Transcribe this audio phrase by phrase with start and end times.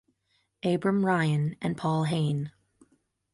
[0.63, 2.51] Abram Ryan, and Paul Hayne.